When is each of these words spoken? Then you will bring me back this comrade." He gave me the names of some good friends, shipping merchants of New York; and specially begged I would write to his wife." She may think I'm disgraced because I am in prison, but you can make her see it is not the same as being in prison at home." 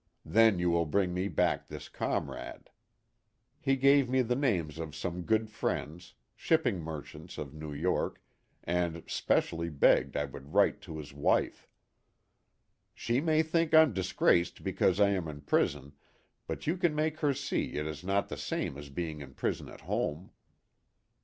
Then 0.25 0.57
you 0.57 0.71
will 0.71 0.87
bring 0.87 1.13
me 1.13 1.27
back 1.27 1.67
this 1.67 1.87
comrade." 1.87 2.71
He 3.59 3.75
gave 3.75 4.09
me 4.09 4.23
the 4.23 4.35
names 4.35 4.79
of 4.79 4.95
some 4.95 5.21
good 5.21 5.47
friends, 5.51 6.15
shipping 6.35 6.79
merchants 6.81 7.37
of 7.37 7.53
New 7.53 7.71
York; 7.71 8.19
and 8.63 9.03
specially 9.05 9.69
begged 9.69 10.17
I 10.17 10.25
would 10.25 10.55
write 10.55 10.81
to 10.81 10.97
his 10.97 11.13
wife." 11.13 11.67
She 12.95 13.21
may 13.21 13.43
think 13.43 13.75
I'm 13.75 13.93
disgraced 13.93 14.63
because 14.63 14.99
I 14.99 15.09
am 15.09 15.27
in 15.27 15.41
prison, 15.41 15.93
but 16.47 16.65
you 16.65 16.77
can 16.77 16.95
make 16.95 17.19
her 17.19 17.31
see 17.35 17.73
it 17.73 17.85
is 17.85 18.03
not 18.03 18.27
the 18.27 18.37
same 18.37 18.79
as 18.79 18.89
being 18.89 19.21
in 19.21 19.35
prison 19.35 19.69
at 19.69 19.81
home." 19.81 20.31